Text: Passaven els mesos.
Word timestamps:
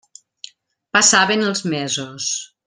Passaven 0.97 1.45
els 1.51 1.63
mesos. 1.75 2.33